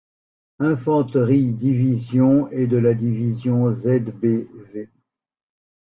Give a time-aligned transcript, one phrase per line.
[0.57, 4.89] Infanterie-Division et de la Division z.b.V.